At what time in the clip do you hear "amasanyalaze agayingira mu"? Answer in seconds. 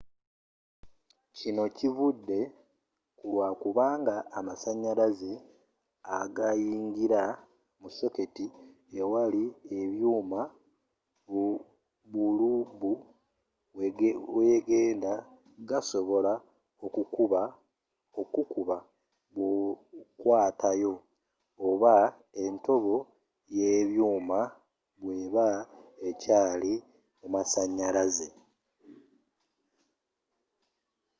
4.39-7.89